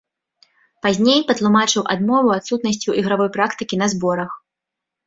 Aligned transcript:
Пазней 0.85 1.21
патлумачыў 1.31 1.83
адмову 1.97 2.35
адсутнасцю 2.39 2.89
ігравой 3.05 3.29
практыкі 3.39 3.75
на 3.85 3.97
зборах. 3.97 4.31